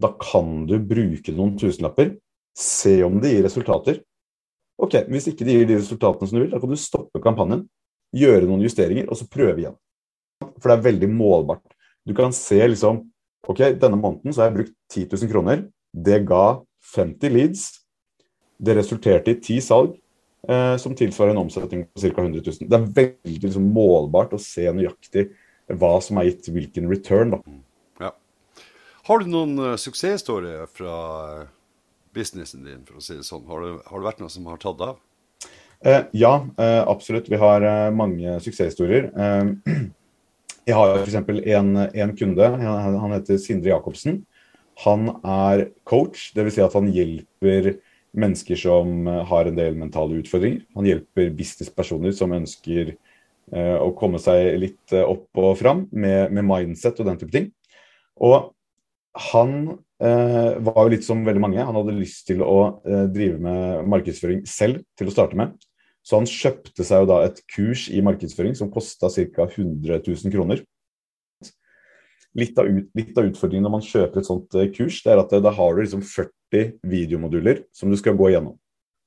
da 0.00 0.12
kan 0.22 0.68
du 0.70 0.78
bruke 0.78 1.34
noen 1.34 1.56
tusenlapper, 1.58 2.14
se 2.56 3.00
om 3.04 3.18
det 3.20 3.34
gir 3.34 3.44
resultater. 3.44 4.00
Ok, 4.80 4.96
Hvis 5.12 5.28
ikke 5.28 5.44
det 5.44 5.54
gir 5.58 5.68
de 5.68 5.78
resultatene 5.78 6.28
som 6.28 6.38
du 6.38 6.44
vil, 6.44 6.52
da 6.52 6.60
kan 6.60 6.70
du 6.70 6.80
stoppe 6.80 7.20
kampanjen. 7.22 7.68
gjøre 8.10 8.46
noen 8.48 8.64
justeringer, 8.64 9.06
og 9.06 9.16
så 9.16 9.28
prøve 9.30 9.60
igjen. 9.60 9.76
For 10.58 10.70
det 10.70 10.76
er 10.76 10.86
veldig 10.88 11.08
målbart. 11.14 11.76
Du 12.06 12.14
kan 12.14 12.32
se 12.34 12.58
liksom 12.58 13.06
Ok, 13.48 13.62
denne 13.80 13.96
måneden 13.96 14.34
så 14.34 14.42
har 14.42 14.50
jeg 14.50 14.56
brukt 14.58 14.74
10 14.92 15.06
000 15.24 15.30
kroner. 15.32 15.62
Det 15.96 16.18
ga 16.28 16.60
50 16.92 17.32
leads. 17.32 17.62
Det 18.60 18.74
resulterte 18.76 19.32
i 19.32 19.38
10 19.40 19.62
salg, 19.64 19.94
eh, 20.46 20.76
som 20.76 20.92
tilsvarer 20.94 21.32
en 21.32 21.40
omsetning 21.46 21.86
på 21.88 22.02
ca. 22.02 22.20
100 22.20 22.42
000. 22.44 22.68
Det 22.68 22.76
er 22.76 22.90
veldig 22.98 23.40
liksom, 23.46 23.70
målbart 23.72 24.36
å 24.36 24.42
se 24.44 24.66
nøyaktig 24.68 25.30
hva 25.72 25.94
som 26.04 26.20
er 26.20 26.28
gitt 26.28 26.50
hvilken 26.52 26.90
return. 26.92 27.32
Da. 27.32 27.40
Ja. 28.04 28.12
Har 29.08 29.24
du 29.24 29.32
noen 29.32 29.56
uh, 29.56 29.78
suksesshistorier 29.80 30.68
fra 30.68 30.98
uh, 31.40 31.48
businessen 32.16 32.66
din, 32.66 32.82
for 32.88 32.98
å 32.98 33.04
si 33.04 33.16
det 33.18 33.26
sånn? 33.26 33.46
Har 33.48 33.62
det, 33.64 33.76
har 33.86 34.00
det 34.00 34.08
vært 34.08 34.20
noe 34.22 34.32
som 34.32 34.48
har 34.50 34.60
tatt 34.62 34.82
av? 34.84 34.98
Eh, 35.84 36.02
ja, 36.12 36.46
eh, 36.58 36.88
absolutt. 36.88 37.30
Vi 37.30 37.38
har 37.40 37.64
eh, 37.64 37.90
mange 37.90 38.36
suksesshistorier. 38.44 39.10
Jeg 40.68 40.76
har 40.76 40.98
f.eks. 41.00 41.16
En, 41.56 41.70
en 41.78 42.10
kunde, 42.14 42.46
han 42.60 43.14
heter 43.14 43.38
Sindre 43.40 43.72
Jacobsen. 43.72 44.20
Han 44.84 45.08
er 45.24 45.70
coach, 45.88 46.28
dvs. 46.36 46.58
Si 46.58 46.62
at 46.62 46.76
han 46.76 46.90
hjelper 46.94 47.72
mennesker 48.14 48.60
som 48.60 49.08
har 49.30 49.48
en 49.48 49.56
del 49.56 49.78
mentale 49.80 50.20
utfordringer. 50.20 50.60
Han 50.76 50.86
hjelper 50.86 51.32
businesspersoner 51.34 52.14
som 52.14 52.36
ønsker 52.36 52.92
uh, 52.92 53.78
å 53.80 53.88
komme 53.98 54.20
seg 54.22 54.60
litt 54.60 54.94
opp 55.00 55.40
og 55.40 55.56
fram 55.58 55.86
med, 55.90 56.30
med, 56.36 56.46
mindset 56.46 57.00
og 57.00 57.08
den 57.08 57.18
type 57.18 57.34
ting. 57.34 57.50
Og 58.20 58.52
han 59.18 59.54
eh, 60.02 60.58
var 60.62 60.84
jo 60.84 60.92
litt 60.92 61.06
som 61.06 61.24
veldig 61.26 61.42
mange. 61.42 61.64
Han 61.64 61.76
hadde 61.80 61.96
lyst 61.96 62.28
til 62.28 62.44
å 62.46 62.80
drive 62.84 63.40
med 63.42 63.88
markedsføring 63.90 64.44
selv 64.48 64.84
til 64.98 65.10
å 65.10 65.14
starte 65.14 65.38
med. 65.38 65.56
Så 66.06 66.16
han 66.16 66.28
kjøpte 66.28 66.84
seg 66.86 67.02
jo 67.02 67.08
da 67.10 67.20
et 67.26 67.40
kurs 67.52 67.88
i 67.92 68.00
markedsføring 68.04 68.54
som 68.56 68.70
kosta 68.72 69.10
ca. 69.12 69.46
100 69.50 70.00
000 70.06 70.32
kroner. 70.32 70.62
Litt 72.38 72.58
av, 72.62 72.70
ut, 72.70 72.90
litt 72.94 73.16
av, 73.18 73.26
utfordringen 73.26 73.66
når 73.66 73.74
man 73.74 73.84
kjøper 73.84 74.20
et 74.20 74.28
sånt 74.28 74.54
uh, 74.54 74.68
kurs, 74.70 75.00
det 75.02 75.12
er 75.12 75.22
at 75.22 75.32
uh, 75.34 75.40
da 75.42 75.50
har 75.54 75.74
du 75.74 75.82
liksom 75.82 76.04
40 76.06 76.76
videomoduler 76.86 77.64
som 77.74 77.90
du 77.90 77.98
skal 77.98 78.14
gå 78.18 78.30
igjennom. 78.30 78.54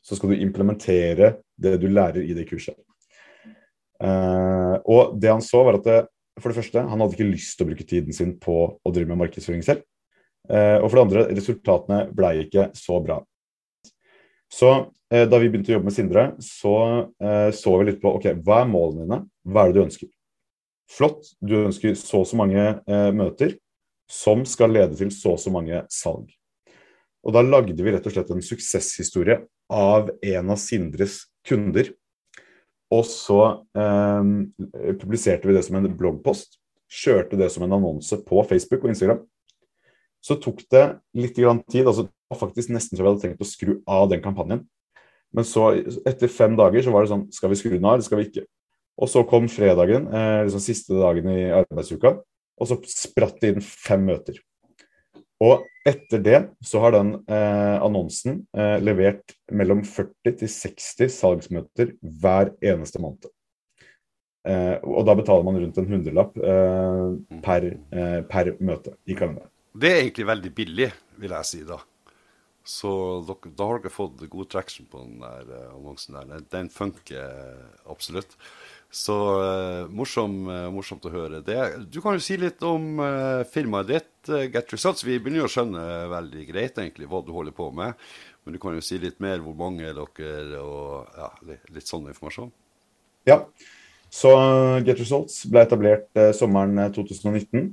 Så 0.03 0.19
skal 0.19 0.33
du 0.33 0.43
implementere 0.43 1.37
det 1.55 1.77
du 1.79 1.87
lærer 1.87 2.25
i 2.27 2.35
det 2.35 2.43
kurset. 2.49 2.75
Eh, 4.03 4.75
og 4.91 5.15
det 5.21 5.31
han 5.31 5.43
så, 5.43 5.61
var 5.63 5.77
at 5.77 5.87
det, 5.87 5.99
for 6.41 6.51
det 6.51 6.57
første, 6.57 6.81
han 6.83 6.99
hadde 6.99 7.15
ikke 7.15 7.29
lyst 7.29 7.55
til 7.55 7.65
å 7.65 7.69
bruke 7.69 7.85
tiden 7.87 8.15
sin 8.15 8.33
på 8.41 8.57
å 8.75 8.91
drive 8.91 9.07
med 9.11 9.21
markedsføring 9.21 9.63
selv. 9.63 9.85
Og 10.43 10.89
for 10.89 10.97
det 10.97 11.03
andre, 11.03 11.21
resultatene 11.37 11.99
ble 12.11 12.31
ikke 12.43 12.65
så 12.75 12.97
bra. 13.03 13.21
Så 14.53 14.69
eh, 15.13 15.25
da 15.29 15.39
vi 15.41 15.49
begynte 15.49 15.71
å 15.71 15.77
jobbe 15.77 15.89
med 15.89 15.95
Sindre, 15.95 16.25
så 16.43 16.75
eh, 17.23 17.49
så 17.55 17.77
vi 17.79 17.89
litt 17.89 18.01
på 18.03 18.11
ok, 18.19 18.29
hva 18.45 18.61
er 18.61 18.69
målene 18.69 19.05
dine, 19.05 19.19
hva 19.49 19.63
er 19.63 19.71
det 19.71 19.79
du 19.79 19.85
ønsker. 19.87 20.11
Flott, 20.93 21.31
du 21.41 21.55
ønsker 21.63 21.95
så 21.97 22.21
og 22.21 22.29
så 22.29 22.37
mange 22.37 22.61
eh, 22.61 23.09
møter 23.15 23.57
som 24.11 24.43
skal 24.45 24.75
lede 24.75 24.99
til 24.99 25.09
så 25.15 25.33
og 25.33 25.41
så 25.41 25.53
mange 25.53 25.81
salg. 25.93 26.27
Og 27.23 27.33
da 27.33 27.41
lagde 27.41 27.79
vi 27.79 27.95
rett 27.95 28.05
og 28.05 28.13
slett 28.13 28.29
en 28.35 28.45
suksesshistorie 28.45 29.39
av 29.73 30.11
en 30.11 30.53
av 30.53 30.59
Sindres 30.61 31.23
kunder. 31.47 31.89
Og 32.93 33.07
så 33.09 33.39
eh, 33.73 34.33
publiserte 35.01 35.49
vi 35.49 35.55
det 35.57 35.63
som 35.65 35.79
en 35.79 35.89
bloggpost. 35.97 36.59
Kjørte 36.93 37.39
det 37.39 37.49
som 37.49 37.65
en 37.65 37.73
annonse 37.79 38.19
på 38.27 38.43
Facebook 38.45 38.83
og 38.83 38.93
Instagram. 38.93 39.23
Så 40.23 40.37
tok 40.39 40.63
det 40.71 40.83
litt 41.17 41.35
tid. 41.35 41.85
altså 41.85 42.07
Det 42.07 42.13
var 42.31 42.39
faktisk 42.39 42.71
nesten 42.71 42.97
så 42.97 43.03
vi 43.03 43.09
hadde 43.09 43.23
tenkt 43.25 43.43
å 43.43 43.47
skru 43.47 43.75
av 43.87 44.07
den 44.11 44.23
kampanjen. 44.23 44.63
Men 45.33 45.47
så, 45.49 45.71
etter 46.07 46.31
fem 46.31 46.55
dager, 46.55 46.83
så 46.85 46.93
var 46.93 47.03
det 47.03 47.11
sånn 47.11 47.25
Skal 47.33 47.51
vi 47.51 47.57
skru 47.59 47.73
den 47.73 47.85
av, 47.85 47.97
eller 47.97 48.05
skal 48.05 48.21
vi 48.21 48.29
ikke? 48.29 48.45
Og 49.01 49.09
så 49.09 49.23
kom 49.25 49.49
fredagen, 49.49 50.05
eh, 50.13 50.43
liksom 50.45 50.61
siste 50.61 50.93
dagen 50.93 51.29
i 51.33 51.49
arbeidsuka, 51.49 52.19
og 52.61 52.69
så 52.69 52.77
spratt 52.85 53.39
det 53.41 53.55
inn 53.55 53.63
fem 53.65 54.03
møter. 54.05 54.37
Og 55.43 55.63
etter 55.87 56.21
det 56.23 56.39
så 56.63 56.79
har 56.83 56.93
den 56.93 57.15
eh, 57.25 57.77
annonsen 57.83 58.43
eh, 58.55 58.77
levert 58.85 59.33
mellom 59.51 59.81
40 59.83 60.37
til 60.43 60.51
60 60.51 61.09
salgsmøter 61.17 61.95
hver 62.21 62.53
eneste 62.63 63.01
måned. 63.01 63.27
Eh, 64.47 64.77
og 64.83 65.05
da 65.07 65.15
betaler 65.15 65.47
man 65.47 65.57
rundt 65.59 65.79
en 65.79 65.89
hundrelapp 65.89 66.37
eh, 66.37 67.39
per, 67.43 67.67
eh, 67.95 68.21
per 68.29 68.53
møte 68.59 68.95
i 69.07 69.17
kalenderen. 69.17 69.52
Det 69.73 69.89
er 69.89 70.03
egentlig 70.03 70.29
veldig 70.29 70.53
billig, 70.53 70.91
vil 71.21 71.33
jeg 71.33 71.49
si 71.49 71.63
da. 71.65 71.79
Så 72.63 72.89
dere, 73.27 73.51
da 73.57 73.65
har 73.67 73.81
dere 73.83 73.91
fått 73.91 74.21
god 74.31 74.49
traction 74.51 74.87
på 74.87 75.01
den 75.01 75.17
der 75.23 75.49
uh, 75.49 75.73
annonsen 75.73 76.15
der. 76.15 76.45
Den 76.53 76.69
funker 76.71 77.57
absolutt. 77.91 78.37
Så 78.93 79.17
uh, 79.41 79.89
morsom, 79.91 80.37
uh, 80.47 80.69
morsomt 80.71 81.03
å 81.09 81.11
høre 81.11 81.41
det. 81.43 81.59
Du 81.91 81.99
kan 82.05 82.15
jo 82.15 82.23
si 82.23 82.37
litt 82.39 82.63
om 82.63 83.01
firmaet 83.51 83.89
ditt, 83.89 84.13
Get 84.53 84.71
Results. 84.71 85.03
Vi 85.03 85.17
begynner 85.19 85.43
jo 85.43 85.49
å 85.49 85.53
skjønne 85.57 85.83
veldig 86.13 86.47
greit 86.53 86.79
egentlig 86.79 87.09
hva 87.11 87.19
du 87.25 87.33
holder 87.35 87.57
på 87.57 87.67
med. 87.75 87.99
Men 88.45 88.55
du 88.55 88.61
kan 88.63 88.77
jo 88.77 88.83
si 88.85 89.01
litt 89.01 89.19
mer 89.23 89.43
hvor 89.43 89.57
mange 89.59 89.89
er 89.89 89.97
dere, 89.97 90.61
og 90.61 91.17
ja, 91.17 91.31
litt, 91.49 91.67
litt 91.75 91.89
sånn 91.89 92.07
informasjon. 92.13 92.53
Ja. 93.27 93.41
Så 94.13 94.29
Get 94.85 94.99
Results 95.01 95.39
ble 95.49 95.63
etablert 95.65 96.21
sommeren 96.37 96.77
2019 96.93 97.71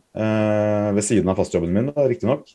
ved 0.97 1.05
siden 1.05 1.29
av 1.29 1.37
fastjobben 1.37 1.75
min, 1.75 1.91
riktignok. 1.93 2.49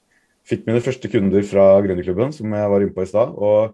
Fikk 0.45 0.67
mine 0.67 0.81
første 0.83 1.09
kunder 1.09 1.41
fra 1.47 1.63
Gründerklubben, 1.81 2.33
som 2.33 2.53
jeg 2.53 2.69
var 2.69 2.83
inne 2.83 2.93
på 2.93 3.01
i 3.01 3.09
stad. 3.09 3.33
Og 3.33 3.73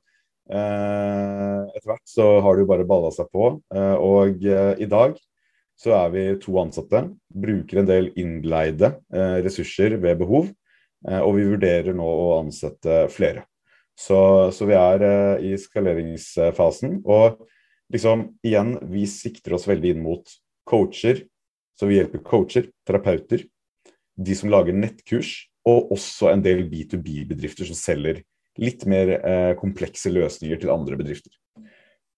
eh, 0.51 1.57
etter 1.75 1.89
hvert 1.89 2.07
så 2.07 2.27
har 2.45 2.55
det 2.55 2.63
jo 2.63 2.69
bare 2.69 2.87
balla 2.87 3.11
seg 3.11 3.27
på. 3.33 3.49
Eh, 3.75 3.95
og 3.99 4.45
eh, 4.47 4.79
i 4.79 4.87
dag 4.91 5.17
så 5.81 5.95
er 5.97 6.13
vi 6.13 6.23
to 6.39 6.55
ansatte. 6.61 7.03
Bruker 7.43 7.81
en 7.81 7.89
del 7.89 8.11
innleide 8.15 8.93
eh, 9.11 9.41
ressurser 9.43 9.97
ved 9.99 10.21
behov. 10.23 10.47
Eh, 11.09 11.19
og 11.19 11.35
vi 11.41 11.49
vurderer 11.49 11.97
nå 11.97 12.07
å 12.07 12.37
ansette 12.37 13.03
flere. 13.11 13.43
Så, 13.99 14.21
så 14.55 14.69
vi 14.69 14.77
er 14.79 15.03
eh, 15.09 15.47
i 15.51 15.57
skaleringsfasen. 15.59 17.01
Og 17.03 17.43
liksom 17.93 18.27
igjen, 18.45 18.75
vi 18.91 19.05
sikter 19.09 19.55
oss 19.57 19.67
veldig 19.69 19.95
inn 19.95 20.03
mot 20.05 20.27
coacher. 20.67 21.25
Så 21.77 21.87
vi 21.89 21.97
hjelper 21.97 22.21
coacher, 22.25 22.67
terapeuter, 22.87 23.45
de 24.21 24.35
som 24.37 24.51
lager 24.51 24.75
nettkurs 24.75 25.47
og 25.67 25.93
også 25.93 26.31
en 26.31 26.43
del 26.45 26.65
B2B-bedrifter 26.69 27.67
som 27.69 27.77
selger 27.77 28.21
litt 28.61 28.83
mer 28.89 29.13
eh, 29.17 29.53
komplekse 29.59 30.11
løsninger 30.11 30.59
til 30.61 30.73
andre 30.73 30.97
bedrifter. 30.99 31.33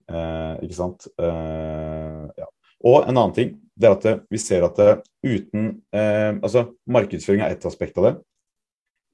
Eh, 0.10 0.64
ikke 0.66 0.78
sant? 0.78 1.08
Eh, 1.22 2.24
ja. 2.40 2.50
Og 2.84 3.06
en 3.08 3.16
annen 3.16 3.36
ting 3.36 3.54
det 3.80 3.90
er 3.90 3.96
at 3.96 4.26
vi 4.30 4.40
ser 4.42 4.66
at 4.68 4.80
uten 5.24 5.70
eh, 5.96 6.36
Altså, 6.44 6.68
markedsføring 6.86 7.42
er 7.42 7.56
ett 7.56 7.66
aspekt 7.66 7.98
av 7.98 8.10
det. 8.10 8.14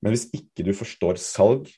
Men 0.03 0.15
hvis 0.15 0.27
ikke 0.35 0.65
du 0.67 0.73
forstår 0.75 1.19
salg, 1.21 1.69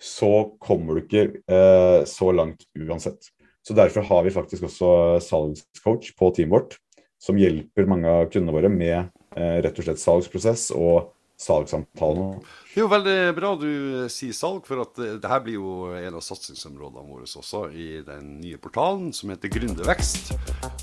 så 0.00 0.56
kommer 0.62 0.96
du 0.96 1.04
ikke 1.04 1.24
eh, 1.44 2.00
så 2.08 2.30
langt 2.32 2.64
uansett. 2.78 3.28
Så 3.66 3.76
Derfor 3.76 4.06
har 4.08 4.24
vi 4.24 4.34
faktisk 4.34 4.66
også 4.68 4.90
salgscoach 5.24 6.14
på 6.18 6.30
teamet 6.36 6.54
vårt, 6.56 6.76
som 7.20 7.38
hjelper 7.38 7.88
mange 7.88 8.08
av 8.08 8.28
kundene 8.32 8.56
våre 8.56 8.70
med 8.72 8.96
eh, 9.36 9.56
rett 9.64 9.76
og 9.76 9.86
slett 9.86 10.00
salgsprosess 10.00 10.70
og 10.72 11.10
salgssamtalene. 11.40 12.40
Det 12.70 12.78
er 12.78 12.84
jo 12.84 12.90
veldig 12.92 13.16
bra 13.34 13.50
du 13.58 13.70
sier 14.12 14.34
salg, 14.36 14.66
for 14.68 14.82
at 14.84 14.98
det 15.00 15.30
her 15.30 15.40
blir 15.44 15.56
jo 15.56 15.70
en 15.96 16.18
av 16.18 16.24
satsingsområdene 16.24 17.06
våre 17.08 17.24
også 17.24 17.62
i 17.72 17.88
den 18.06 18.34
nye 18.42 18.60
portalen 18.60 19.08
som 19.16 19.32
heter 19.32 19.52
Gründervekst. 19.52 20.32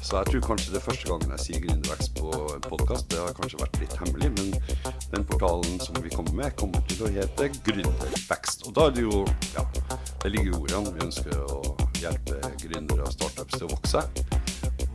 Så 0.02 0.18
jeg 0.18 0.32
tror 0.32 0.46
kanskje 0.50 0.74
det 0.74 0.82
er 0.82 0.88
første 0.88 1.10
gangen 1.12 1.36
jeg 1.38 1.46
sier 1.46 1.64
Gründervekst 1.68 2.18
på 2.18 2.32
en 2.56 2.66
podkast. 2.66 3.10
Det 3.14 3.22
har 3.22 3.38
kanskje 3.38 3.62
vært 3.62 3.82
litt 3.84 3.98
hemmelig, 4.02 4.32
men 4.40 5.04
den 5.14 5.28
portalen 5.30 5.78
som 5.84 6.02
vi 6.02 6.14
kommer 6.14 6.42
med, 6.42 6.58
kommer 6.60 6.84
til 6.90 7.06
å 7.06 7.14
hete 7.14 7.52
Gründervekst. 7.70 8.68
Og 8.68 8.78
da 8.78 8.90
er 8.90 8.98
det 8.98 9.06
jo 9.08 9.26
Ja, 9.54 9.64
det 10.24 10.34
ligger 10.34 10.52
i 10.52 10.58
ordene. 10.58 10.96
Vi 10.98 11.06
ønsker 11.08 11.38
å 11.46 11.87
hjelpe 12.02 12.54
gründere 12.62 13.06
og 13.08 13.14
startups 13.16 13.58
til 13.58 13.68
å 13.68 13.74
vokse. 13.74 14.04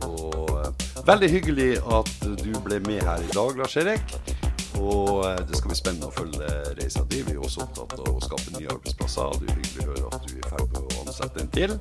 Og 0.07 0.55
eh, 0.59 0.87
veldig 1.07 1.29
hyggelig 1.31 1.69
at 1.99 2.11
du 2.23 2.51
ble 2.65 2.79
med 2.87 3.03
her 3.05 3.23
i 3.23 3.35
dag, 3.35 3.55
Lars 3.59 3.77
Erik. 3.79 4.17
Og 4.79 5.23
eh, 5.27 5.39
det 5.47 5.59
skal 5.59 5.71
bli 5.71 5.77
spennende 5.79 6.09
å 6.09 6.15
følge 6.15 6.49
reisa 6.79 7.05
di. 7.09 7.21
Vi 7.27 7.35
er 7.35 7.43
også 7.43 7.67
opptatt 7.67 7.95
av 7.99 8.09
å 8.15 8.23
skape 8.23 8.55
nye 8.57 8.71
arbeidsplasser. 8.73 9.29
Og 9.29 9.43
det 9.43 9.51
er 9.51 9.61
hyggelig 9.61 9.85
å 9.85 9.91
høre 9.91 10.11
at 10.17 10.27
du 10.27 10.33
er 10.33 10.41
i 10.41 10.49
ferd 10.49 10.75
med 10.75 10.81
å 10.83 11.05
ansette 11.05 11.43
en 11.43 11.53
til. 11.53 11.77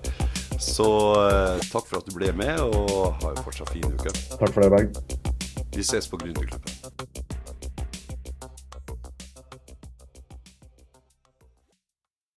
Så 0.62 0.90
eh, 1.24 1.64
takk 1.72 1.88
for 1.88 2.00
at 2.02 2.08
du 2.08 2.14
ble 2.16 2.30
med, 2.38 2.60
og 2.62 3.18
ha 3.22 3.32
en 3.32 3.42
fortsatt 3.46 3.72
fin 3.74 3.88
uke. 3.88 4.14
Takk 4.36 4.52
for 4.52 4.62
det, 4.64 4.70
Berg. 4.76 5.02
Vi 5.72 5.86
ses 5.86 6.08
på 6.10 6.20
Gründerklubben. 6.20 6.71